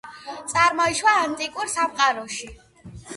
[0.53, 2.49] წარმოიშვა ანტიკურ სამყაროში.